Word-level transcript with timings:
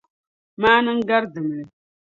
Maana 0.61 0.91
n-gari 0.97 1.27
dimli. 1.33 1.63